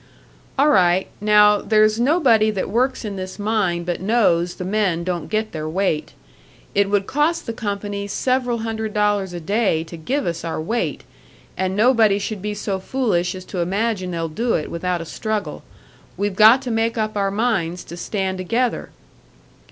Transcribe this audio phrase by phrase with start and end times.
[0.57, 1.09] "All right.
[1.21, 5.69] Now, there's nobody that works in this mine but knows the men don't get their
[5.69, 6.13] weight.
[6.73, 11.03] It would cost the company several hundred dollars a day to give us our weight,
[11.55, 15.61] and nobody should be so foolish as to imagine they'll do it without a struggle.
[16.17, 18.89] We've got to make up our minds to stand together."